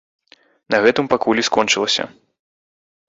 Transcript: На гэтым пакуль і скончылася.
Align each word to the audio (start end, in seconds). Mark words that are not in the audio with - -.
На 0.75 0.79
гэтым 0.85 1.05
пакуль 1.13 1.41
і 1.43 1.45
скончылася. 1.53 2.03